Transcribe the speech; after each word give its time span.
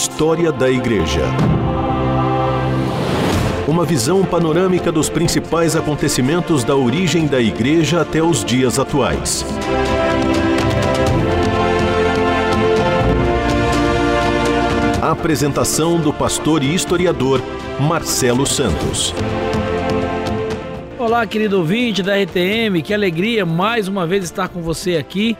História 0.00 0.52
da 0.52 0.70
Igreja. 0.70 1.22
Uma 3.66 3.84
visão 3.84 4.24
panorâmica 4.24 4.92
dos 4.92 5.10
principais 5.10 5.74
acontecimentos 5.74 6.62
da 6.62 6.76
origem 6.76 7.26
da 7.26 7.40
Igreja 7.40 8.02
até 8.02 8.22
os 8.22 8.44
dias 8.44 8.78
atuais. 8.78 9.44
Apresentação 15.02 16.00
do 16.00 16.12
pastor 16.12 16.62
e 16.62 16.72
historiador 16.72 17.42
Marcelo 17.80 18.46
Santos. 18.46 19.12
Olá, 20.96 21.26
querido 21.26 21.58
ouvinte 21.58 22.04
da 22.04 22.14
RTM, 22.14 22.82
que 22.84 22.94
alegria 22.94 23.44
mais 23.44 23.88
uma 23.88 24.06
vez 24.06 24.22
estar 24.22 24.48
com 24.48 24.62
você 24.62 24.96
aqui 24.96 25.36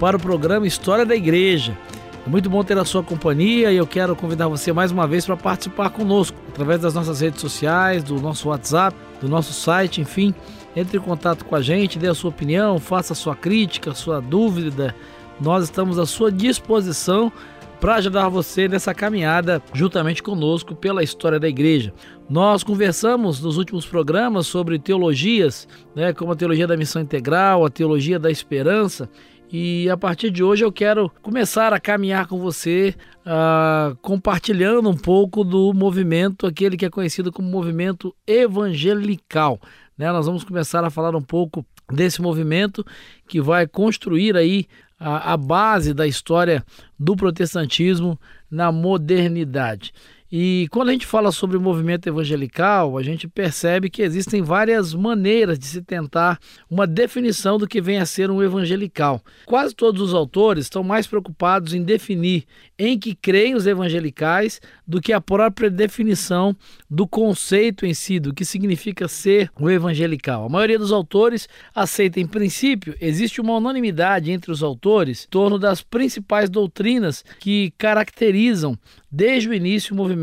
para 0.00 0.16
o 0.16 0.20
programa 0.20 0.66
História 0.66 1.06
da 1.06 1.14
Igreja. 1.14 1.78
É 2.24 2.28
muito 2.28 2.48
bom 2.48 2.62
ter 2.62 2.78
a 2.78 2.84
sua 2.84 3.02
companhia 3.02 3.72
e 3.72 3.76
eu 3.76 3.86
quero 3.86 4.14
convidar 4.14 4.46
você 4.46 4.72
mais 4.72 4.92
uma 4.92 5.08
vez 5.08 5.26
para 5.26 5.36
participar 5.36 5.90
conosco 5.90 6.38
através 6.48 6.80
das 6.80 6.94
nossas 6.94 7.20
redes 7.20 7.40
sociais, 7.40 8.04
do 8.04 8.20
nosso 8.20 8.48
WhatsApp, 8.48 8.96
do 9.20 9.28
nosso 9.28 9.52
site, 9.52 10.00
enfim. 10.00 10.32
Entre 10.76 10.98
em 10.98 11.00
contato 11.00 11.44
com 11.44 11.56
a 11.56 11.60
gente, 11.60 11.98
dê 11.98 12.06
a 12.06 12.14
sua 12.14 12.30
opinião, 12.30 12.78
faça 12.78 13.12
a 13.12 13.16
sua 13.16 13.34
crítica, 13.34 13.90
a 13.90 13.94
sua 13.94 14.20
dúvida. 14.20 14.94
Nós 15.40 15.64
estamos 15.64 15.98
à 15.98 16.06
sua 16.06 16.30
disposição 16.30 17.32
para 17.80 17.96
ajudar 17.96 18.28
você 18.28 18.68
nessa 18.68 18.94
caminhada 18.94 19.60
juntamente 19.74 20.22
conosco 20.22 20.76
pela 20.76 21.02
história 21.02 21.40
da 21.40 21.48
igreja. 21.48 21.92
Nós 22.30 22.62
conversamos 22.62 23.40
nos 23.40 23.56
últimos 23.56 23.84
programas 23.84 24.46
sobre 24.46 24.78
teologias, 24.78 25.66
né, 25.92 26.12
como 26.12 26.30
a 26.30 26.36
teologia 26.36 26.68
da 26.68 26.76
missão 26.76 27.02
integral, 27.02 27.66
a 27.66 27.68
teologia 27.68 28.20
da 28.20 28.30
esperança, 28.30 29.10
e 29.52 29.90
a 29.90 29.98
partir 29.98 30.30
de 30.30 30.42
hoje 30.42 30.64
eu 30.64 30.72
quero 30.72 31.10
começar 31.20 31.74
a 31.74 31.78
caminhar 31.78 32.26
com 32.26 32.38
você, 32.38 32.94
uh, 33.18 33.94
compartilhando 33.96 34.88
um 34.88 34.96
pouco 34.96 35.44
do 35.44 35.74
movimento, 35.74 36.46
aquele 36.46 36.74
que 36.74 36.86
é 36.86 36.90
conhecido 36.90 37.30
como 37.30 37.50
movimento 37.50 38.16
evangelical. 38.26 39.60
Né? 39.98 40.10
Nós 40.10 40.24
vamos 40.24 40.42
começar 40.42 40.82
a 40.82 40.88
falar 40.88 41.14
um 41.14 41.20
pouco 41.20 41.66
desse 41.92 42.22
movimento 42.22 42.82
que 43.28 43.42
vai 43.42 43.66
construir 43.66 44.38
aí 44.38 44.66
a, 44.98 45.34
a 45.34 45.36
base 45.36 45.92
da 45.92 46.06
história 46.06 46.64
do 46.98 47.14
protestantismo 47.14 48.18
na 48.50 48.72
modernidade. 48.72 49.92
E 50.34 50.66
quando 50.70 50.88
a 50.88 50.92
gente 50.92 51.04
fala 51.04 51.30
sobre 51.30 51.58
o 51.58 51.60
movimento 51.60 52.06
evangelical, 52.06 52.96
a 52.96 53.02
gente 53.02 53.28
percebe 53.28 53.90
que 53.90 54.00
existem 54.00 54.40
várias 54.40 54.94
maneiras 54.94 55.58
de 55.58 55.66
se 55.66 55.82
tentar 55.82 56.38
uma 56.70 56.86
definição 56.86 57.58
do 57.58 57.68
que 57.68 57.82
vem 57.82 57.98
a 57.98 58.06
ser 58.06 58.30
um 58.30 58.42
evangelical. 58.42 59.20
Quase 59.44 59.74
todos 59.74 60.00
os 60.00 60.14
autores 60.14 60.64
estão 60.64 60.82
mais 60.82 61.06
preocupados 61.06 61.74
em 61.74 61.82
definir 61.82 62.46
em 62.78 62.98
que 62.98 63.14
creem 63.14 63.54
os 63.54 63.66
evangelicais 63.66 64.58
do 64.88 65.02
que 65.02 65.12
a 65.12 65.20
própria 65.20 65.68
definição 65.68 66.56
do 66.88 67.06
conceito 67.06 67.84
em 67.84 67.92
si, 67.92 68.18
do 68.18 68.32
que 68.32 68.46
significa 68.46 69.08
ser 69.08 69.50
um 69.60 69.68
evangelical. 69.68 70.46
A 70.46 70.48
maioria 70.48 70.78
dos 70.78 70.92
autores 70.92 71.46
aceita, 71.74 72.18
em 72.18 72.26
princípio, 72.26 72.96
existe 73.02 73.38
uma 73.38 73.58
unanimidade 73.58 74.30
entre 74.30 74.50
os 74.50 74.62
autores 74.62 75.26
em 75.26 75.28
torno 75.28 75.58
das 75.58 75.82
principais 75.82 76.48
doutrinas 76.48 77.22
que 77.38 77.70
caracterizam 77.76 78.78
desde 79.10 79.50
o 79.50 79.52
início 79.52 79.92
o 79.92 79.96
movimento 79.96 80.21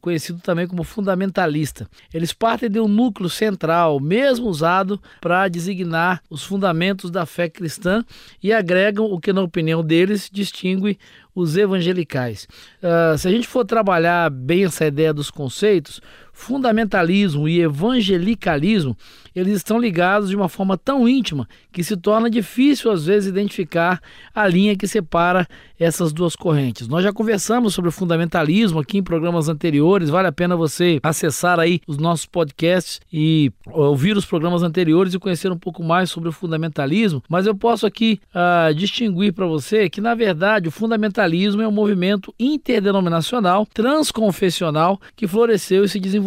conhecido 0.00 0.40
também 0.40 0.66
como 0.66 0.82
fundamentalista. 0.82 1.88
Eles 2.12 2.32
partem 2.32 2.70
de 2.70 2.80
um 2.80 2.88
núcleo 2.88 3.28
central, 3.28 4.00
mesmo 4.00 4.46
usado 4.46 5.00
para 5.20 5.48
designar 5.48 6.22
os 6.30 6.42
fundamentos 6.42 7.10
da 7.10 7.26
fé 7.26 7.48
cristã, 7.48 8.04
e 8.42 8.52
agregam 8.52 9.04
o 9.06 9.20
que, 9.20 9.32
na 9.32 9.42
opinião 9.42 9.82
deles, 9.82 10.30
distingue 10.32 10.98
os 11.34 11.56
evangelicais. 11.56 12.46
Uh, 12.80 13.18
se 13.18 13.26
a 13.26 13.30
gente 13.30 13.48
for 13.48 13.64
trabalhar 13.64 14.30
bem 14.30 14.64
essa 14.64 14.86
ideia 14.86 15.12
dos 15.12 15.30
conceitos, 15.30 16.00
fundamentalismo 16.34 17.48
e 17.48 17.62
evangelicalismo, 17.62 18.96
eles 19.34 19.56
estão 19.56 19.78
ligados 19.78 20.28
de 20.28 20.36
uma 20.36 20.48
forma 20.48 20.76
tão 20.76 21.08
íntima 21.08 21.48
que 21.72 21.82
se 21.82 21.96
torna 21.96 22.28
difícil 22.28 22.90
às 22.90 23.06
vezes 23.06 23.28
identificar 23.28 24.00
a 24.34 24.46
linha 24.46 24.76
que 24.76 24.86
separa 24.86 25.48
essas 25.78 26.12
duas 26.12 26.36
correntes. 26.36 26.86
Nós 26.86 27.02
já 27.02 27.12
conversamos 27.12 27.74
sobre 27.74 27.88
o 27.88 27.92
fundamentalismo 27.92 28.78
aqui 28.78 28.98
em 28.98 29.02
programas 29.02 29.48
anteriores, 29.48 30.08
vale 30.08 30.28
a 30.28 30.32
pena 30.32 30.56
você 30.56 31.00
acessar 31.02 31.58
aí 31.58 31.80
os 31.86 31.96
nossos 31.96 32.26
podcasts 32.26 33.00
e 33.12 33.52
ouvir 33.66 34.16
os 34.16 34.24
programas 34.24 34.62
anteriores 34.62 35.14
e 35.14 35.18
conhecer 35.18 35.50
um 35.50 35.58
pouco 35.58 35.82
mais 35.82 36.10
sobre 36.10 36.28
o 36.28 36.32
fundamentalismo, 36.32 37.22
mas 37.28 37.46
eu 37.46 37.54
posso 37.54 37.86
aqui 37.86 38.20
uh, 38.34 38.74
distinguir 38.74 39.32
para 39.32 39.46
você 39.46 39.88
que 39.88 40.00
na 40.00 40.14
verdade 40.14 40.68
o 40.68 40.72
fundamentalismo 40.72 41.62
é 41.62 41.68
um 41.68 41.72
movimento 41.72 42.32
interdenominacional, 42.38 43.66
transconfessional 43.72 45.00
que 45.16 45.26
floresceu 45.26 45.84
e 45.84 45.88
se 45.88 45.98
desenvolveu 45.98 46.23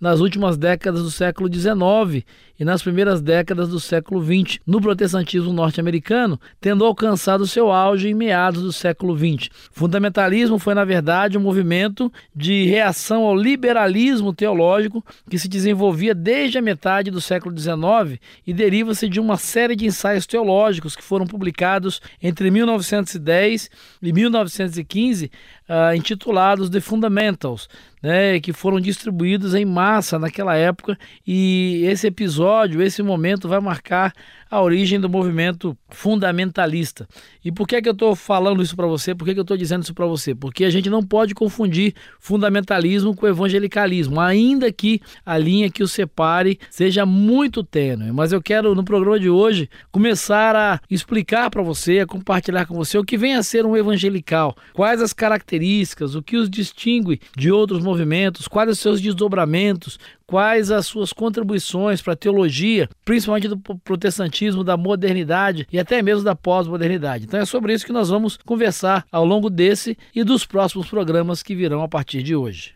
nas 0.00 0.20
últimas 0.20 0.56
décadas 0.56 1.02
do 1.02 1.10
século 1.10 1.52
XIX 1.52 2.24
e 2.58 2.64
nas 2.64 2.82
primeiras 2.82 3.20
décadas 3.20 3.68
do 3.68 3.78
século 3.78 4.22
XX 4.22 4.58
no 4.66 4.80
protestantismo 4.80 5.52
norte-americano, 5.52 6.40
tendo 6.60 6.84
alcançado 6.84 7.46
seu 7.46 7.70
auge 7.70 8.08
em 8.08 8.14
meados 8.14 8.62
do 8.62 8.72
século 8.72 9.16
XX. 9.16 9.50
Fundamentalismo 9.70 10.58
foi, 10.58 10.74
na 10.74 10.84
verdade, 10.84 11.36
um 11.36 11.40
movimento 11.40 12.10
de 12.34 12.64
reação 12.64 13.24
ao 13.24 13.36
liberalismo 13.36 14.32
teológico 14.32 15.04
que 15.28 15.38
se 15.38 15.48
desenvolvia 15.48 16.14
desde 16.14 16.58
a 16.58 16.62
metade 16.62 17.10
do 17.10 17.20
século 17.20 17.56
XIX 17.56 18.18
e 18.46 18.52
deriva-se 18.52 19.08
de 19.08 19.20
uma 19.20 19.36
série 19.36 19.76
de 19.76 19.86
ensaios 19.86 20.26
teológicos 20.26 20.96
que 20.96 21.02
foram 21.02 21.26
publicados 21.26 22.00
entre 22.22 22.50
1910 22.50 23.70
e 24.02 24.12
1915, 24.12 25.30
uh, 25.68 25.94
intitulados 25.94 26.70
The 26.70 26.80
Fundamentals, 26.80 27.68
né, 28.02 28.40
que 28.40 28.52
foram 28.52 28.80
distribuídos 28.80 29.54
em 29.54 29.64
massa 29.64 30.18
naquela 30.18 30.56
época. 30.56 30.98
E 31.26 31.82
esse 31.84 32.06
episódio, 32.06 32.82
esse 32.82 33.02
momento 33.02 33.48
vai 33.48 33.60
marcar 33.60 34.12
a 34.50 34.60
origem 34.60 35.00
do 35.00 35.08
movimento 35.08 35.76
fundamentalista. 35.88 37.08
E 37.44 37.50
por 37.50 37.66
que, 37.66 37.76
é 37.76 37.82
que 37.82 37.88
eu 37.88 37.92
estou 37.92 38.14
falando 38.14 38.62
isso 38.62 38.76
para 38.76 38.86
você? 38.86 39.14
Por 39.14 39.24
que, 39.24 39.34
que 39.34 39.40
eu 39.40 39.42
estou 39.42 39.56
dizendo 39.56 39.82
isso 39.82 39.94
para 39.94 40.06
você? 40.06 40.34
Porque 40.34 40.64
a 40.64 40.70
gente 40.70 40.88
não 40.88 41.02
pode 41.02 41.34
confundir 41.34 41.94
fundamentalismo 42.20 43.14
com 43.14 43.26
evangelicalismo, 43.26 44.20
ainda 44.20 44.70
que 44.72 45.00
a 45.24 45.36
linha 45.36 45.70
que 45.70 45.82
o 45.82 45.88
separe 45.88 46.58
seja 46.70 47.04
muito 47.04 47.64
tênue. 47.64 48.12
Mas 48.12 48.32
eu 48.32 48.40
quero, 48.40 48.74
no 48.74 48.84
programa 48.84 49.18
de 49.18 49.28
hoje, 49.28 49.68
começar 49.90 50.54
a 50.54 50.80
explicar 50.90 51.50
para 51.50 51.62
você, 51.62 52.00
a 52.00 52.06
compartilhar 52.06 52.66
com 52.66 52.74
você 52.74 52.98
o 52.98 53.04
que 53.04 53.16
vem 53.16 53.34
a 53.34 53.42
ser 53.42 53.66
um 53.66 53.76
evangelical, 53.76 54.56
quais 54.72 55.02
as 55.02 55.12
características, 55.12 56.14
o 56.14 56.22
que 56.22 56.36
os 56.36 56.48
distingue 56.48 57.20
de 57.36 57.50
outros 57.50 57.82
movimentos, 57.82 58.48
quais 58.48 58.70
os 58.70 58.78
seus 58.78 59.00
desdobramentos, 59.00 59.98
quais 60.26 60.70
as 60.70 60.86
suas 60.86 61.12
contribuições 61.12 62.02
para 62.02 62.14
a 62.14 62.16
teologia, 62.16 62.88
principalmente 63.04 63.48
do 63.48 63.58
protestantismo, 63.58 64.64
da 64.64 64.76
modernidade 64.76 65.66
e 65.72 65.78
até 65.78 66.02
mesmo 66.02 66.24
da 66.24 66.34
pós-modernidade. 66.34 67.24
Então 67.24 67.40
é 67.40 67.44
sobre 67.44 67.72
isso 67.72 67.86
que 67.86 67.92
nós 67.92 68.08
vamos 68.08 68.36
conversar 68.36 69.04
ao 69.10 69.24
longo 69.24 69.48
desse 69.48 69.96
e 70.14 70.24
dos 70.24 70.44
próximos 70.44 70.88
programas 70.88 71.42
que 71.42 71.54
virão 71.54 71.82
a 71.82 71.88
partir 71.88 72.22
de 72.22 72.34
hoje. 72.34 72.74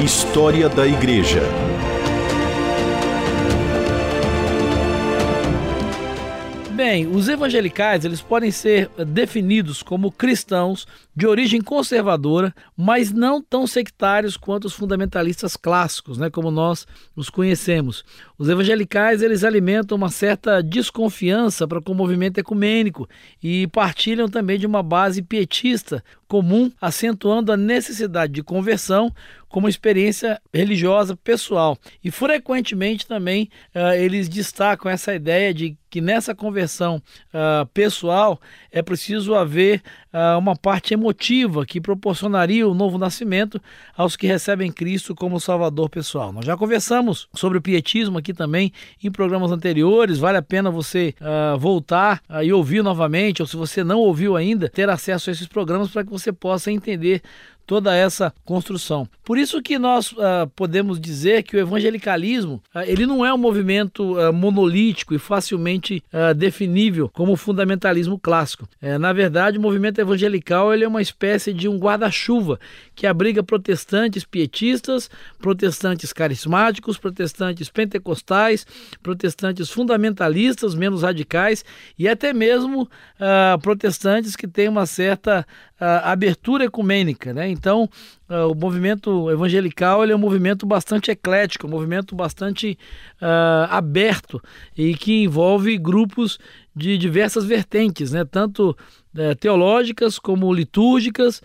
História 0.00 0.68
da 0.68 0.86
Igreja. 0.86 1.42
Bem, 6.82 7.06
os 7.06 7.28
evangelicais 7.28 8.06
eles 8.06 8.22
podem 8.22 8.50
ser 8.50 8.88
definidos 9.06 9.82
como 9.82 10.10
cristãos 10.10 10.86
de 11.14 11.26
origem 11.26 11.60
conservadora, 11.60 12.54
mas 12.74 13.12
não 13.12 13.42
tão 13.42 13.66
sectários 13.66 14.34
quanto 14.34 14.64
os 14.64 14.72
fundamentalistas 14.72 15.58
clássicos, 15.58 16.16
né, 16.16 16.30
como 16.30 16.50
nós 16.50 16.86
os 17.14 17.28
conhecemos. 17.28 18.02
Os 18.38 18.48
evangelicais 18.48 19.20
eles 19.20 19.44
alimentam 19.44 19.94
uma 19.98 20.08
certa 20.08 20.62
desconfiança 20.62 21.68
para 21.68 21.82
com 21.82 21.92
o 21.92 21.94
movimento 21.94 22.38
ecumênico 22.38 23.06
e 23.42 23.66
partilham 23.66 24.26
também 24.26 24.58
de 24.58 24.66
uma 24.66 24.82
base 24.82 25.20
pietista 25.20 26.02
comum, 26.26 26.72
acentuando 26.80 27.52
a 27.52 27.58
necessidade 27.58 28.32
de 28.32 28.42
conversão 28.42 29.12
como 29.50 29.68
experiência 29.68 30.40
religiosa 30.54 31.16
pessoal. 31.16 31.76
E 32.02 32.10
frequentemente 32.10 33.06
também 33.06 33.50
uh, 33.74 33.92
eles 33.94 34.28
destacam 34.28 34.90
essa 34.90 35.12
ideia 35.12 35.52
de 35.52 35.76
que 35.90 36.00
nessa 36.00 36.34
conversão 36.36 37.02
uh, 37.34 37.66
pessoal 37.74 38.40
é 38.70 38.80
preciso 38.80 39.34
haver 39.34 39.82
uh, 40.14 40.38
uma 40.38 40.54
parte 40.54 40.94
emotiva 40.94 41.66
que 41.66 41.80
proporcionaria 41.80 42.66
o 42.66 42.72
novo 42.72 42.96
nascimento 42.96 43.60
aos 43.96 44.16
que 44.16 44.28
recebem 44.28 44.70
Cristo 44.70 45.16
como 45.16 45.40
Salvador 45.40 45.90
pessoal. 45.90 46.32
Nós 46.32 46.46
já 46.46 46.56
conversamos 46.56 47.28
sobre 47.34 47.58
o 47.58 47.60
pietismo 47.60 48.18
aqui 48.18 48.32
também 48.32 48.72
em 49.02 49.10
programas 49.10 49.50
anteriores, 49.50 50.18
vale 50.18 50.38
a 50.38 50.42
pena 50.42 50.70
você 50.70 51.12
uh, 51.20 51.58
voltar 51.58 52.22
e 52.44 52.52
ouvir 52.52 52.84
novamente, 52.84 53.42
ou 53.42 53.48
se 53.48 53.56
você 53.56 53.82
não 53.82 53.98
ouviu 53.98 54.36
ainda, 54.36 54.68
ter 54.68 54.88
acesso 54.88 55.28
a 55.28 55.32
esses 55.32 55.48
programas 55.48 55.90
para 55.90 56.04
que 56.04 56.10
você 56.10 56.32
possa 56.32 56.70
entender 56.70 57.20
toda 57.70 57.94
essa 57.94 58.34
construção. 58.44 59.08
Por 59.22 59.38
isso 59.38 59.62
que 59.62 59.78
nós 59.78 60.10
uh, 60.10 60.50
podemos 60.56 61.00
dizer 61.00 61.44
que 61.44 61.54
o 61.54 61.60
evangelicalismo 61.60 62.60
uh, 62.74 62.80
ele 62.80 63.06
não 63.06 63.24
é 63.24 63.32
um 63.32 63.38
movimento 63.38 64.18
uh, 64.18 64.32
monolítico 64.32 65.14
e 65.14 65.20
facilmente 65.20 66.02
definível 66.36 67.08
como 67.10 67.32
o 67.32 67.36
fundamentalismo 67.36 68.18
clássico. 68.18 68.68
É, 68.82 68.98
na 68.98 69.12
verdade, 69.12 69.58
o 69.58 69.60
movimento 69.60 70.00
evangelical 70.00 70.74
ele 70.74 70.82
é 70.82 70.88
uma 70.88 71.00
espécie 71.00 71.52
de 71.52 71.68
um 71.68 71.78
guarda-chuva 71.78 72.58
que 72.94 73.06
abriga 73.06 73.42
protestantes 73.42 74.24
pietistas, 74.24 75.08
protestantes 75.38 76.12
carismáticos, 76.12 76.98
protestantes 76.98 77.68
pentecostais, 77.68 78.66
protestantes 79.00 79.70
fundamentalistas, 79.70 80.74
menos 80.74 81.02
radicais 81.02 81.64
e 81.96 82.08
até 82.08 82.32
mesmo 82.32 82.88
protestantes 83.62 84.34
que 84.34 84.48
têm 84.48 84.68
uma 84.68 84.86
certa 84.86 85.46
abertura 85.80 86.64
ecumênica. 86.64 87.32
Né? 87.32 87.48
Então, 87.48 87.88
o 88.28 88.54
movimento 88.54 89.30
evangelical 89.30 90.02
ele 90.02 90.12
é 90.12 90.16
um 90.16 90.20
movimento 90.20 90.66
bastante 90.66 91.10
eclético, 91.10 91.66
um 91.66 91.70
movimento 91.70 92.14
bastante 92.14 92.78
uh, 93.20 93.66
aberto 93.70 94.40
e 94.76 94.94
que 94.94 95.24
envolve 95.24 95.76
grupos 95.78 96.38
de 96.80 96.96
diversas 96.96 97.44
vertentes, 97.44 98.12
né? 98.12 98.24
tanto 98.24 98.70
uh, 99.14 99.34
teológicas 99.38 100.18
como 100.18 100.52
litúrgicas, 100.52 101.42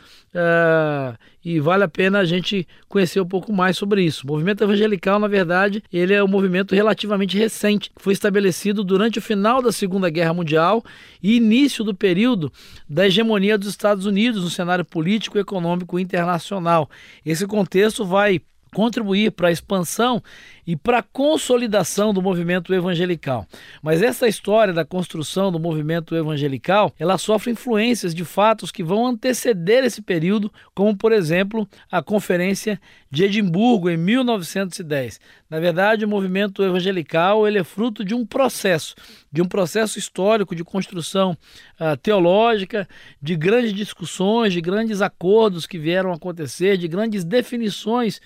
e 1.44 1.60
vale 1.60 1.84
a 1.84 1.88
pena 1.88 2.20
a 2.20 2.26
gente 2.26 2.68
conhecer 2.90 3.22
um 3.22 3.28
pouco 3.28 3.54
mais 3.54 3.78
sobre 3.78 4.04
isso. 4.04 4.26
O 4.26 4.28
movimento 4.28 4.64
evangelical, 4.64 5.20
na 5.20 5.28
verdade, 5.28 5.84
ele 5.94 6.14
é 6.14 6.24
um 6.24 6.28
movimento 6.28 6.74
relativamente 6.74 7.38
recente, 7.38 7.92
foi 7.98 8.14
estabelecido 8.14 8.84
durante 8.84 9.20
o 9.20 9.22
final 9.22 9.62
da 9.62 9.72
Segunda 9.72 10.10
Guerra 10.10 10.34
Mundial 10.34 10.84
e 11.22 11.38
início 11.38 11.84
do 11.84 11.94
período 11.94 12.52
da 12.90 13.08
hegemonia 13.08 13.58
dos 13.58 13.70
Estados 13.70 14.06
Unidos 14.06 14.44
no 14.44 14.50
cenário 14.50 14.84
político 14.84 15.38
e 15.38 15.42
econômico 15.42 16.00
internacional. 16.00 16.90
Esse 17.26 17.46
contexto 17.46 18.04
vai 18.04 18.42
contribuir 18.76 19.32
para 19.32 19.48
a 19.48 19.52
expansão 19.54 20.22
e 20.68 20.76
para 20.76 20.98
a 20.98 21.04
consolidação 21.04 22.14
do 22.14 22.22
movimento 22.22 22.74
evangelical. 22.74 23.48
Mas 23.82 24.02
essa 24.02 24.28
história 24.28 24.74
da 24.74 24.84
construção 24.84 25.50
do 25.50 25.58
movimento 25.58 26.14
evangelical, 26.14 26.94
ela 27.00 27.18
sofre 27.18 27.52
influências 27.52 28.14
de 28.14 28.26
fatos 28.26 28.72
que 28.72 28.84
vão 28.84 29.08
anteceder 29.08 29.86
esse 29.86 30.02
período, 30.02 30.52
como 30.74 30.94
por 30.94 31.14
exemplo, 31.14 31.66
a 31.90 32.02
conferência 32.02 32.78
de 33.10 33.24
Edimburgo 33.24 33.90
em 33.90 33.96
1910. 33.96 35.22
Na 35.50 35.58
verdade, 35.58 36.04
o 36.04 36.10
movimento 36.10 36.62
evangelical, 36.62 37.48
ele 37.48 37.60
é 37.60 37.64
fruto 37.64 38.04
de 38.04 38.14
um 38.14 38.26
processo, 38.26 38.94
de 39.32 39.42
um 39.42 39.46
processo 39.46 39.98
histórico 39.98 40.54
de 40.54 40.66
construção 40.66 41.38
uh, 41.80 41.96
teológica, 41.96 42.86
de 43.22 43.38
grandes 43.38 43.74
discussões, 43.74 44.52
de 44.52 44.60
grandes 44.60 45.02
acordos 45.02 45.66
que 45.66 45.78
vieram 45.78 46.12
a 46.12 46.16
acontecer, 46.16 46.76
de 46.76 46.90
grandes 46.90 47.24
definições 47.24 48.20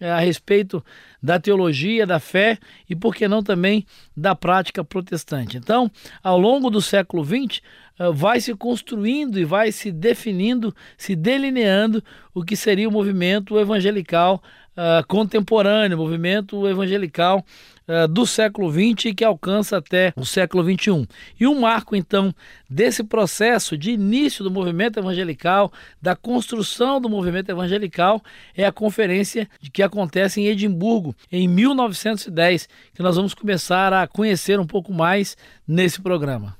a 0.00 0.18
respeito 0.18 0.84
da 1.22 1.40
teologia, 1.40 2.06
da 2.06 2.20
fé 2.20 2.58
e, 2.88 2.94
por 2.94 3.14
que 3.14 3.26
não, 3.26 3.42
também 3.42 3.86
da 4.16 4.34
prática 4.34 4.84
protestante. 4.84 5.56
Então, 5.56 5.90
ao 6.22 6.38
longo 6.38 6.70
do 6.70 6.82
século 6.82 7.24
XX, 7.24 7.62
é, 7.98 8.10
vai 8.12 8.40
se 8.40 8.54
construindo 8.54 9.38
e 9.38 9.44
vai 9.44 9.72
se 9.72 9.90
definindo, 9.90 10.74
se 10.98 11.16
delineando 11.16 12.02
o 12.34 12.44
que 12.44 12.56
seria 12.56 12.88
o 12.88 12.92
movimento 12.92 13.58
evangelical 13.58 14.42
uh, 14.76 15.06
contemporâneo, 15.06 15.96
movimento 15.96 16.68
evangelical 16.68 17.44
uh, 17.88 18.06
do 18.06 18.26
século 18.26 18.70
XX 18.70 19.14
que 19.16 19.24
alcança 19.24 19.78
até 19.78 20.12
o 20.16 20.24
século 20.24 20.62
XXI. 20.62 21.08
E 21.40 21.46
um 21.46 21.60
marco, 21.60 21.96
então, 21.96 22.34
desse 22.68 23.02
processo 23.02 23.76
de 23.76 23.90
início 23.92 24.44
do 24.44 24.50
movimento 24.50 24.98
evangelical, 24.98 25.72
da 26.00 26.14
construção 26.14 27.00
do 27.00 27.08
movimento 27.08 27.50
evangelical, 27.50 28.22
é 28.56 28.64
a 28.64 28.72
conferência 28.72 29.48
que 29.72 29.82
acontece 29.82 30.40
em 30.40 30.46
Edimburgo, 30.46 31.14
em 31.30 31.48
1910, 31.48 32.68
que 32.94 33.02
nós 33.02 33.16
vamos 33.16 33.34
começar 33.34 33.92
a 33.92 34.06
conhecer 34.06 34.60
um 34.60 34.66
pouco 34.66 34.92
mais 34.92 35.36
nesse 35.66 36.00
programa. 36.00 36.56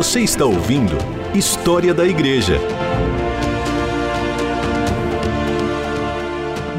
Você 0.00 0.20
está 0.20 0.46
ouvindo 0.46 0.96
História 1.34 1.92
da 1.92 2.06
Igreja. 2.06 2.58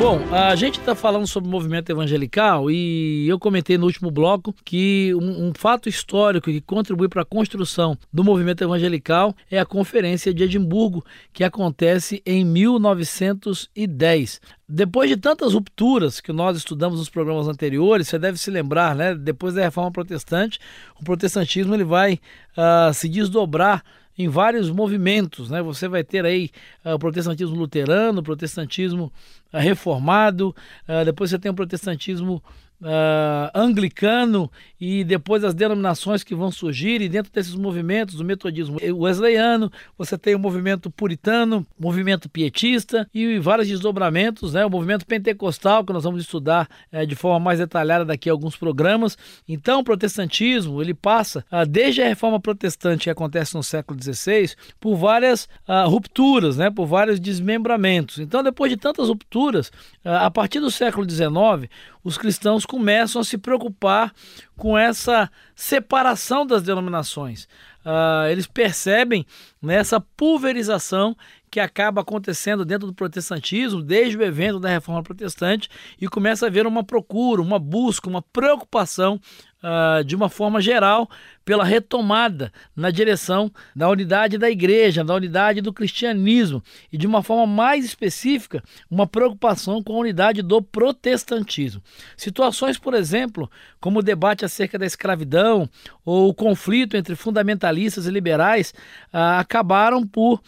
Bom, 0.01 0.19
a 0.33 0.55
gente 0.55 0.79
está 0.79 0.95
falando 0.95 1.27
sobre 1.27 1.47
o 1.47 1.51
movimento 1.51 1.91
evangelical 1.91 2.71
e 2.71 3.27
eu 3.29 3.37
comentei 3.37 3.77
no 3.77 3.85
último 3.85 4.09
bloco 4.09 4.51
que 4.65 5.13
um, 5.13 5.49
um 5.49 5.53
fato 5.55 5.87
histórico 5.87 6.49
que 6.49 6.59
contribui 6.59 7.07
para 7.07 7.21
a 7.21 7.25
construção 7.25 7.95
do 8.11 8.23
movimento 8.23 8.63
evangelical 8.63 9.35
é 9.49 9.59
a 9.59 9.65
Conferência 9.65 10.33
de 10.33 10.43
Edimburgo, 10.43 11.05
que 11.31 11.43
acontece 11.43 12.19
em 12.25 12.43
1910. 12.43 14.41
Depois 14.67 15.07
de 15.07 15.17
tantas 15.17 15.53
rupturas 15.53 16.19
que 16.19 16.33
nós 16.33 16.57
estudamos 16.57 16.97
nos 16.97 17.09
programas 17.09 17.47
anteriores, 17.47 18.07
você 18.07 18.17
deve 18.17 18.39
se 18.39 18.49
lembrar, 18.49 18.95
né? 18.95 19.13
Depois 19.13 19.53
da 19.53 19.61
Reforma 19.61 19.91
Protestante, 19.91 20.59
o 20.99 21.03
protestantismo 21.03 21.75
ele 21.75 21.83
vai 21.83 22.13
uh, 22.57 22.91
se 22.91 23.07
desdobrar 23.07 23.83
em 24.17 24.27
vários 24.27 24.69
movimentos, 24.69 25.49
né? 25.49 25.61
Você 25.61 25.87
vai 25.87 26.03
ter 26.03 26.25
aí 26.25 26.49
uh, 26.85 26.93
o 26.93 26.99
protestantismo 26.99 27.55
luterano, 27.55 28.19
o 28.19 28.23
protestantismo 28.23 29.11
uh, 29.53 29.57
reformado, 29.57 30.55
uh, 30.87 31.05
depois 31.05 31.29
você 31.29 31.39
tem 31.39 31.51
o 31.51 31.55
protestantismo 31.55 32.43
uh, 32.81 33.51
anglicano 33.53 34.51
e 34.79 35.03
depois 35.03 35.43
as 35.43 35.53
denominações 35.53 36.23
que 36.23 36.33
vão 36.33 36.51
surgir, 36.51 37.01
e 37.01 37.07
dentro 37.07 37.31
desses 37.31 37.53
movimentos, 37.53 38.19
o 38.19 38.23
metodismo 38.23 38.77
wesleyano, 38.95 39.71
você 39.97 40.17
tem 40.17 40.33
o 40.33 40.39
movimento 40.39 40.89
puritano, 40.89 41.65
movimento 41.79 42.27
pietista 42.27 43.07
e 43.13 43.37
vários 43.37 43.67
desdobramentos, 43.67 44.53
né? 44.53 44.65
o 44.65 44.69
movimento 44.69 45.05
pentecostal, 45.05 45.85
que 45.85 45.93
nós 45.93 46.03
vamos 46.03 46.21
estudar 46.21 46.67
uh, 46.91 47.05
de 47.05 47.15
forma 47.15 47.39
mais 47.39 47.59
detalhada 47.59 48.03
daqui 48.03 48.29
a 48.29 48.33
alguns 48.33 48.55
programas. 48.55 49.17
Então, 49.47 49.81
o 49.81 49.83
protestantismo 49.83 50.81
ele 50.81 50.93
passa, 50.93 51.45
uh, 51.51 51.65
desde 51.65 52.01
a 52.01 52.07
reforma 52.07 52.39
protestante 52.39 53.03
que 53.03 53.09
acontece 53.09 53.53
no 53.53 53.61
século 53.61 54.01
XVI, 54.01 54.55
por 54.79 54.95
várias 54.95 55.47
ah, 55.67 55.83
rupturas, 55.85 56.57
né? 56.57 56.69
por 56.69 56.85
vários 56.85 57.19
desmembramentos. 57.19 58.19
Então, 58.19 58.43
depois 58.43 58.71
de 58.71 58.77
tantas 58.77 59.09
rupturas, 59.09 59.71
a 60.03 60.29
partir 60.31 60.59
do 60.59 60.71
século 60.71 61.07
XIX, 61.09 61.69
os 62.03 62.17
cristãos 62.17 62.65
começam 62.71 63.19
a 63.19 63.25
se 63.25 63.37
preocupar 63.37 64.13
com 64.55 64.77
essa 64.77 65.29
separação 65.53 66.45
das 66.47 66.63
denominações. 66.63 67.43
Uh, 67.85 68.29
eles 68.31 68.47
percebem 68.47 69.25
nessa 69.61 69.99
pulverização 69.99 71.13
que 71.49 71.59
acaba 71.59 71.99
acontecendo 71.99 72.63
dentro 72.63 72.87
do 72.87 72.93
protestantismo, 72.93 73.81
desde 73.81 74.15
o 74.17 74.23
evento 74.23 74.57
da 74.57 74.69
reforma 74.69 75.03
protestante, 75.03 75.67
e 75.99 76.07
começa 76.07 76.45
a 76.45 76.47
haver 76.47 76.65
uma 76.65 76.81
procura, 76.81 77.41
uma 77.41 77.59
busca, 77.59 78.09
uma 78.09 78.21
preocupação 78.21 79.19
uh, 79.63 80.03
de 80.03 80.15
uma 80.15 80.29
forma 80.29 80.61
geral 80.61 81.09
pela 81.43 81.63
retomada 81.63 82.51
na 82.75 82.91
direção 82.91 83.51
da 83.75 83.89
unidade 83.89 84.37
da 84.37 84.49
igreja, 84.49 85.03
da 85.03 85.15
unidade 85.15 85.61
do 85.61 85.73
cristianismo 85.73 86.63
e 86.91 86.97
de 86.97 87.07
uma 87.07 87.23
forma 87.23 87.47
mais 87.47 87.83
específica, 87.83 88.63
uma 88.89 89.07
preocupação 89.07 89.81
com 89.81 89.95
a 89.95 89.99
unidade 89.99 90.41
do 90.41 90.61
protestantismo. 90.61 91.81
Situações, 92.15 92.77
por 92.77 92.93
exemplo, 92.93 93.49
como 93.79 93.99
o 93.99 94.03
debate 94.03 94.45
acerca 94.45 94.77
da 94.77 94.85
escravidão 94.85 95.67
ou 96.05 96.29
o 96.29 96.33
conflito 96.33 96.95
entre 96.95 97.15
fundamentalistas 97.15 98.05
e 98.05 98.11
liberais, 98.11 98.73
uh, 99.13 99.39
acabaram 99.39 100.05
por 100.05 100.35
uh, 100.35 100.41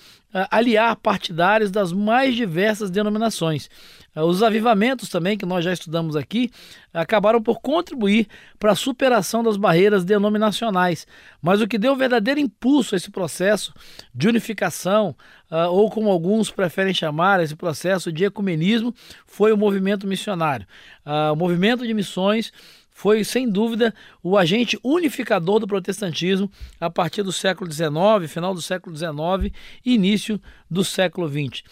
aliar 0.51 0.95
partidários 0.95 1.71
das 1.71 1.91
mais 1.91 2.35
diversas 2.35 2.89
denominações. 2.91 3.69
Ah, 4.15 4.23
os 4.23 4.43
avivamentos 4.43 5.09
também, 5.09 5.37
que 5.37 5.45
nós 5.45 5.65
já 5.65 5.73
estudamos 5.73 6.15
aqui, 6.15 6.51
acabaram 6.93 7.41
por 7.41 7.59
contribuir 7.59 8.27
para 8.59 8.71
a 8.71 8.75
superação 8.75 9.43
das 9.43 9.57
barreiras 9.57 10.05
denominacionais. 10.05 11.07
Mas 11.41 11.61
o 11.61 11.67
que 11.67 11.77
deu 11.77 11.95
verdadeiro 11.95 12.39
impulso 12.39 12.93
a 12.93 12.97
esse 12.97 13.09
processo 13.09 13.73
de 14.13 14.27
unificação, 14.27 15.15
uh, 15.51 15.69
ou 15.69 15.89
como 15.89 16.09
alguns 16.09 16.51
preferem 16.51 16.93
chamar, 16.93 17.41
esse 17.41 17.55
processo 17.55 18.11
de 18.11 18.25
ecumenismo, 18.25 18.93
foi 19.25 19.51
o 19.51 19.57
movimento 19.57 20.05
missionário. 20.05 20.67
Uh, 21.05 21.33
o 21.33 21.35
movimento 21.35 21.85
de 21.85 21.93
missões 21.93 22.51
foi, 22.93 23.23
sem 23.23 23.49
dúvida, 23.49 23.93
o 24.21 24.37
agente 24.37 24.79
unificador 24.83 25.59
do 25.59 25.67
protestantismo 25.67 26.49
a 26.79 26.89
partir 26.89 27.23
do 27.23 27.31
século 27.31 27.69
XIX, 27.71 28.31
final 28.31 28.53
do 28.53 28.61
século 28.61 28.95
XIX 28.95 29.51
e 29.83 29.95
início 29.95 30.39
do 30.69 30.85
século 30.85 31.27
XX. 31.27 31.63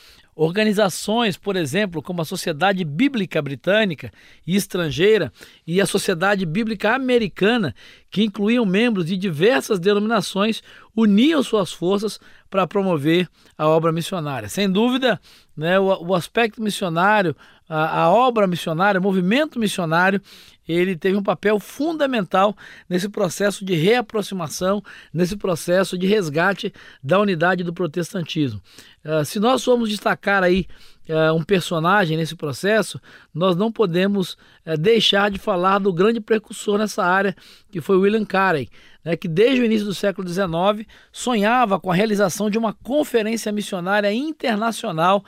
Organizações, 0.44 1.38
por 1.38 1.56
exemplo, 1.56 2.02
como 2.02 2.20
a 2.20 2.26
Sociedade 2.26 2.84
Bíblica 2.84 3.40
Britânica 3.44 4.12
e 4.46 4.56
Estrangeira 4.56 5.32
e 5.68 5.80
a 5.80 5.86
Sociedade 5.86 6.48
Bíblica 6.48 6.96
Americana, 6.96 7.76
que 8.10 8.24
incluíam 8.24 8.66
membros 8.66 9.06
de 9.06 9.16
diversas 9.16 9.80
denominações, 9.80 10.64
uniam 10.96 11.44
suas 11.44 11.72
forças 11.72 12.20
para 12.50 12.66
promover 12.66 13.30
a 13.56 13.68
obra 13.68 13.92
missionária. 13.92 14.50
Sem 14.50 14.68
dúvida, 14.68 15.22
né, 15.56 15.80
o, 15.80 16.08
o 16.08 16.16
aspecto 16.16 16.60
missionário, 16.60 17.36
a, 17.74 18.02
a, 18.02 18.10
obra 18.10 18.46
missionária, 18.46 19.00
o 19.00 19.04
movimento 19.04 19.58
missionário, 19.58 20.22
ele 20.68 20.94
teve 20.94 21.16
um 21.16 21.24
papel 21.24 21.58
fundamental 21.58 22.56
nesse 22.90 23.08
processo 23.08 23.64
de 23.64 23.76
reaproximação, 23.76 24.84
nesse 25.14 25.38
processo 25.38 25.98
de 25.98 26.06
resgate 26.06 26.74
da 27.02 27.18
unidade 27.18 27.64
do 27.64 27.74
protestantismo. 27.74 28.62
Uh, 29.06 29.24
se 29.24 29.40
nós 29.40 29.64
formos 29.64 29.90
destacar 29.90 30.44
aí 30.44 30.68
uh, 31.10 31.34
um 31.34 31.44
personagem 31.44 32.18
nesse 32.18 32.36
processo, 32.36 33.00
nós 33.34 33.56
não 33.56 33.72
podemos 33.72 34.34
uh, 34.66 34.78
deixar 34.78 35.32
de 35.32 35.40
falar 35.40 35.80
do 35.80 35.94
grande 35.94 36.20
precursor 36.20 36.78
nessa 36.78 37.04
área, 37.04 37.36
que 37.72 37.82
foi 37.82 37.98
William 37.98 38.26
Carey, 38.26 38.70
né, 39.04 39.16
que 39.16 39.28
desde 39.28 39.62
o 39.62 39.66
início 39.66 39.86
do 39.86 39.94
século 39.94 40.28
XIX 40.28 40.88
sonhava 41.12 41.80
com 41.80 41.92
a 41.92 41.96
realização 41.96 42.50
de 42.50 42.58
uma 42.58 42.74
conferência 42.74 43.52
missionária 43.52 44.12
internacional 44.14 45.24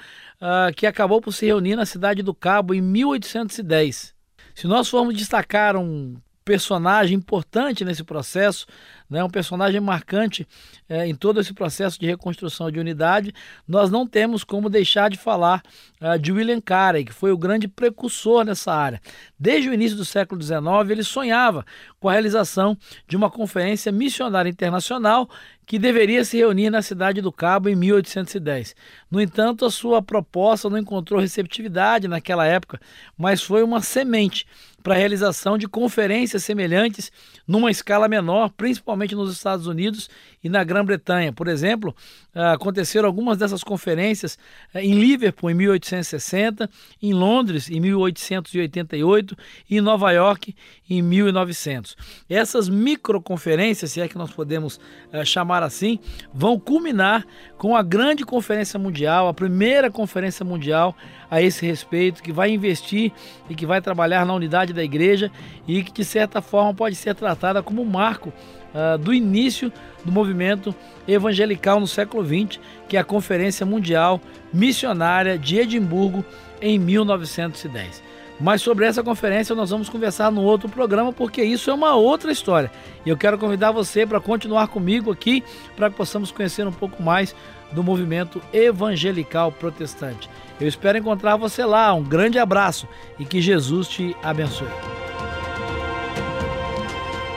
que 0.76 0.86
acabou 0.86 1.22
por 1.22 1.32
se 1.32 1.46
reunir 1.46 1.78
na 1.78 1.86
cidade 1.86 2.22
do 2.22 2.34
Cabo 2.34 2.74
em 2.74 2.82
1810. 2.82 4.14
Se 4.54 4.68
nós 4.68 4.90
formos 4.90 5.16
destacar 5.16 5.78
um 5.78 6.18
personagem 6.44 7.18
importante 7.18 7.86
nesse 7.86 8.04
processo, 8.04 8.66
né, 9.10 9.24
um 9.24 9.30
personagem 9.30 9.80
marcante 9.80 10.48
é, 10.90 11.08
em 11.08 11.16
todo 11.16 11.40
esse 11.40 11.54
processo 11.54 12.00
de 12.00 12.06
reconstrução 12.06 12.72
de 12.72 12.80
unidade, 12.80 13.34
nós 13.68 13.90
não 13.90 14.08
temos 14.08 14.44
como 14.44 14.70
deixar 14.70 15.10
de 15.10 15.18
falar 15.18 15.62
uh, 16.02 16.18
de 16.18 16.32
William 16.32 16.60
Carey, 16.60 17.06
que 17.06 17.14
foi 17.14 17.32
o 17.32 17.38
grande 17.38 17.68
precursor 17.68 18.44
nessa 18.44 18.74
área. 18.74 19.02
Desde 19.40 19.70
o 19.70 19.74
início 19.74 19.98
do 19.98 20.06
século 20.06 20.42
XIX, 20.42 20.90
ele 20.90 21.04
sonhava 21.04 21.66
com 22.00 22.10
a 22.10 22.12
realização 22.12 22.78
de 23.08 23.16
uma 23.16 23.30
conferência 23.30 23.92
missionária 23.92 24.50
internacional 24.50 25.30
que 25.66 25.80
deveria 25.80 26.24
se 26.24 26.38
reunir 26.38 26.70
na 26.70 26.82
cidade 26.82 27.22
do 27.22 27.32
Cabo 27.32 27.70
em 27.70 27.76
1810. 27.76 28.76
No 29.10 29.22
entanto, 29.22 29.66
a 29.66 29.72
sua 29.72 30.02
proposta 30.02 30.70
não 30.70 30.78
encontrou 30.78 31.20
receptividade 31.20 32.08
naquela 32.08 32.46
época, 32.46 32.80
mas 33.18 33.42
foi 33.42 33.64
uma 33.64 33.82
semente 33.82 34.46
para 34.84 34.96
a 34.96 34.98
realização 34.98 35.58
de 35.58 35.66
conferências 35.66 36.44
semelhantes 36.44 37.10
numa 37.48 37.72
escala 37.72 38.10
menor, 38.10 38.50
principalmente 38.50 39.16
nos 39.16 39.32
Estados 39.32 39.66
Unidos 39.66 40.10
e 40.44 40.50
na 40.50 40.62
Grã-Bretanha. 40.62 41.32
Por 41.32 41.48
exemplo, 41.48 41.96
ah, 42.36 42.54
aconteceram 42.54 43.08
algumas 43.08 43.38
dessas 43.38 43.64
conferências 43.64 44.38
eh, 44.74 44.84
em 44.84 45.00
Liverpool 45.00 45.50
em 45.50 45.54
1860, 45.54 46.70
em 47.02 47.14
Londres 47.14 47.70
em 47.70 47.80
1888 47.80 49.38
e 49.70 49.78
em 49.78 49.82
Nova 49.82 50.12
York 50.12 50.54
em 50.90 51.02
1900. 51.02 51.96
Essas 52.30 52.68
microconferências, 52.68 53.92
se 53.92 54.02
é 54.02 54.08
que 54.08 54.18
nós 54.18 54.32
podemos 54.32 54.80
eh, 55.14 55.24
chamar 55.54 55.64
assim, 55.64 56.00
vão 56.34 56.60
culminar 56.60 57.26
com 57.58 57.76
a 57.76 57.84
grande 57.84 58.24
conferência 58.24 58.80
mundial, 58.80 59.28
a 59.28 59.34
primeira 59.34 59.92
conferência 59.92 60.44
mundial 60.44 60.96
a 61.30 61.42
esse 61.42 61.66
respeito, 61.66 62.24
que 62.24 62.32
vai 62.32 62.50
investir 62.50 63.12
e 63.50 63.56
que 63.56 63.66
vai 63.66 63.82
trabalhar 63.82 64.26
na 64.26 64.34
unidade 64.34 64.74
da 64.74 64.84
igreja 64.84 65.32
e 65.68 65.84
que 65.84 65.92
de 65.92 66.04
certa 66.04 66.42
forma 66.42 66.74
pode 66.74 66.96
ser 66.96 67.14
tratada 67.14 67.62
como 67.62 67.82
um 67.82 67.86
marco 67.86 68.34
uh, 68.74 68.98
do 68.98 69.14
início 69.14 69.72
do 70.04 70.12
movimento 70.12 70.74
evangelical 71.08 71.80
no 71.80 71.88
século 71.88 72.26
XX, 72.26 72.60
que 72.90 72.98
é 72.98 73.00
a 73.00 73.04
Conferência 73.04 73.66
Mundial 73.66 74.20
Missionária 74.52 75.38
de 75.38 75.58
Edimburgo 75.58 76.26
em 76.62 76.80
1910. 76.80 78.13
Mas 78.44 78.62
sobre 78.62 78.86
essa 78.86 79.02
conferência 79.02 79.56
nós 79.56 79.70
vamos 79.70 79.88
conversar 79.88 80.30
no 80.30 80.42
outro 80.42 80.68
programa, 80.68 81.14
porque 81.14 81.42
isso 81.42 81.72
é 81.72 81.74
uma 81.74 81.96
outra 81.96 82.30
história. 82.30 82.70
E 83.06 83.10
eu 83.10 83.16
quero 83.16 83.38
convidar 83.38 83.72
você 83.72 84.06
para 84.06 84.20
continuar 84.20 84.68
comigo 84.68 85.10
aqui, 85.10 85.42
para 85.78 85.90
que 85.90 85.96
possamos 85.96 86.30
conhecer 86.30 86.68
um 86.68 86.72
pouco 86.74 87.02
mais 87.02 87.34
do 87.72 87.82
movimento 87.82 88.42
evangelical 88.52 89.50
protestante. 89.50 90.30
Eu 90.60 90.68
espero 90.68 90.98
encontrar 90.98 91.38
você 91.38 91.64
lá. 91.64 91.94
Um 91.94 92.04
grande 92.04 92.38
abraço 92.38 92.86
e 93.18 93.24
que 93.24 93.42
Jesus 93.42 93.88
te 93.88 94.14
abençoe. 94.22 94.68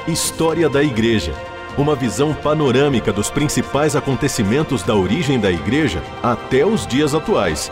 História 0.09 0.69
da 0.69 0.83
Igreja. 0.83 1.33
Uma 1.79 1.95
visão 1.95 2.35
panorâmica 2.35 3.13
dos 3.13 3.31
principais 3.31 3.95
acontecimentos 3.95 4.83
da 4.83 4.97
origem 4.97 5.39
da 5.39 5.53
Igreja 5.53 6.03
até 6.21 6.67
os 6.67 6.85
dias 6.85 7.15
atuais. 7.15 7.71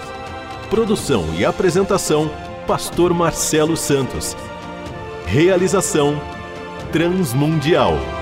Produção 0.71 1.35
e 1.37 1.45
apresentação: 1.45 2.31
Pastor 2.67 3.13
Marcelo 3.13 3.77
Santos. 3.77 4.35
Realização: 5.27 6.19
Transmundial. 6.93 8.14